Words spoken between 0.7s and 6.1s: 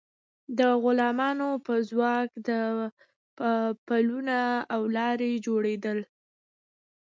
غلامانو په ځواک پلونه او لارې جوړیدل.